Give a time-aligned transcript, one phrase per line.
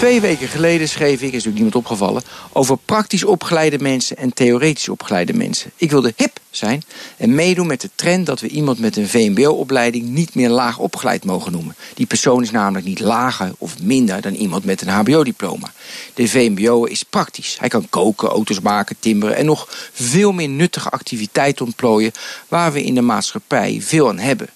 [0.00, 2.22] Twee weken geleden schreef ik, is natuurlijk niemand opgevallen,
[2.52, 5.70] over praktisch opgeleide mensen en theoretisch opgeleide mensen.
[5.76, 6.82] Ik wilde hip zijn
[7.16, 11.24] en meedoen met de trend dat we iemand met een VMBO-opleiding niet meer laag opgeleid
[11.24, 11.74] mogen noemen.
[11.94, 15.72] Die persoon is namelijk niet lager of minder dan iemand met een HBO-diploma.
[16.14, 17.56] De VMBO is praktisch.
[17.58, 22.12] Hij kan koken, auto's maken, timmeren en nog veel meer nuttige activiteiten ontplooien
[22.48, 24.48] waar we in de maatschappij veel aan hebben.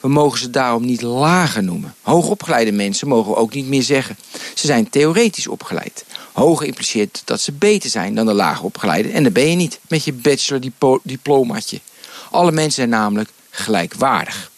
[0.00, 1.94] We mogen ze daarom niet lager noemen.
[2.00, 4.16] Hoogopgeleide mensen mogen we ook niet meer zeggen.
[4.60, 6.04] Ze zijn theoretisch opgeleid.
[6.32, 9.10] Hoger impliceert dat ze beter zijn dan de lager opgeleide.
[9.10, 11.80] En dat ben je niet met je bachelor-diplomaatje.
[12.30, 14.50] Alle mensen zijn namelijk gelijkwaardig.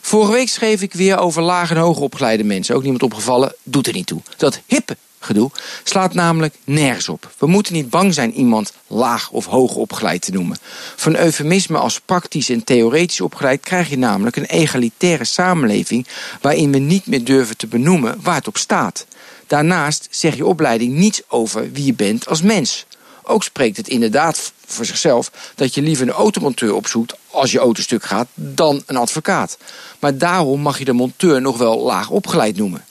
[0.00, 2.74] Vorige week schreef ik weer over laag en hoger opgeleide mensen.
[2.74, 4.20] Ook niemand opgevallen, doet er niet toe.
[4.36, 5.50] Dat hippe gedoe
[5.84, 7.30] slaat namelijk nergens op.
[7.38, 10.58] We moeten niet bang zijn iemand laag of hoog opgeleid te noemen.
[10.96, 16.06] Van eufemisme als praktisch en theoretisch opgeleid krijg je namelijk een egalitaire samenleving
[16.40, 19.06] waarin we niet meer durven te benoemen waar het op staat.
[19.46, 22.86] Daarnaast zegt je opleiding niets over wie je bent als mens.
[23.22, 27.82] Ook spreekt het inderdaad voor zichzelf dat je liever een automonteur opzoekt als je auto
[27.82, 29.58] stuk gaat dan een advocaat.
[29.98, 32.84] Maar daarom mag je de monteur nog wel laag opgeleid noemen.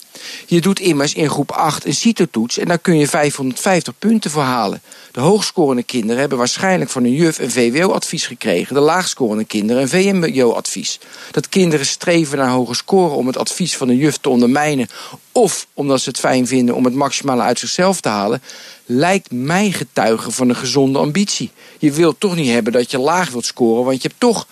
[0.46, 4.44] Je doet immers in groep 8 een CITO-toets en daar kun je 550 punten voor
[4.44, 4.82] halen.
[5.12, 8.76] De hoogscorende kinderen hebben waarschijnlijk van hun juf een VWO-advies gekregen.
[8.76, 11.00] De laagscorende kinderen een VMBO-advies.
[11.32, 14.88] Dat kinderen streven naar hoge scoren om het advies van de juf te ondermijnen...
[15.32, 18.42] of omdat ze het fijn vinden om het maximale uit zichzelf te halen...
[18.86, 21.52] lijkt mij getuigen van een gezonde ambitie.
[21.80, 23.86] Je wilt toch niet hebben dat je laag wilt scoren...
[23.86, 24.48] want je hebt toch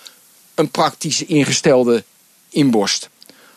[0.54, 2.04] een praktische ingestelde
[2.50, 3.08] inborst.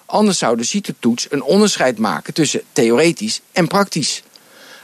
[0.09, 4.23] Anders zou de CITO-toets een onderscheid maken tussen theoretisch en praktisch.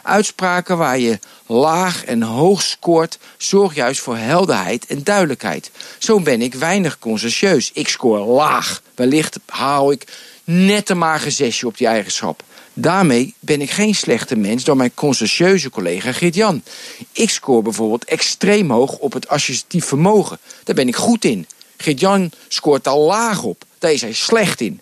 [0.03, 5.71] Uitspraken waar je laag en hoog scoort, zorg juist voor helderheid en duidelijkheid.
[5.97, 7.71] Zo ben ik weinig conscientieus.
[7.73, 8.81] Ik scoor laag.
[8.95, 10.08] Wellicht haal ik
[10.43, 12.43] net een mager zesje op die eigenschap.
[12.73, 16.64] Daarmee ben ik geen slechte mens dan mijn conscientieuze collega Geert-Jan.
[17.11, 20.39] Ik scoor bijvoorbeeld extreem hoog op het associatief vermogen.
[20.64, 21.47] Daar ben ik goed in.
[21.77, 23.64] Geert-Jan scoort al laag op.
[23.80, 24.81] Daar is hij slecht in.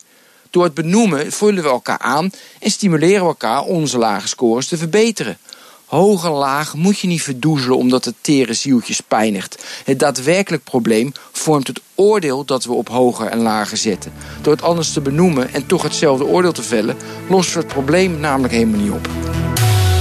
[0.53, 4.77] Door het benoemen vullen we elkaar aan en stimuleren we elkaar onze lage scores te
[4.77, 5.37] verbeteren.
[5.85, 9.63] Hoog en laag moet je niet verdoezelen omdat het tere zieltjes pijnigt.
[9.85, 14.13] Het daadwerkelijk probleem vormt het oordeel dat we op hoger en lager zetten.
[14.41, 16.97] Door het anders te benoemen en toch hetzelfde oordeel te vellen,
[17.29, 19.07] lossen we het probleem namelijk helemaal niet op.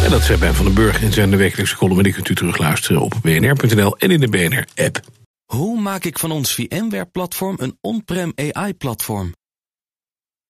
[0.04, 1.98] En dat zei Ben van den Burg in zijn de wekelijkse column.
[1.98, 5.00] En die kunt u terugluisteren op bnr.nl en in de BNR-app.
[5.44, 9.32] Hoe maak ik van ons VMware-platform een on-prem AI-platform?